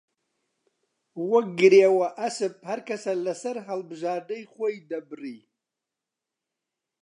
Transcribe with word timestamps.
وەک 1.29 1.47
گرێوە 1.59 2.07
ئەسپ 2.19 2.55
هەر 2.69 2.79
کەسە 2.87 3.13
لە 3.25 3.33
سەر 3.41 3.57
هەڵبژاردەی 3.67 4.49
خۆی 4.53 4.75
دەبڕی 4.89 5.39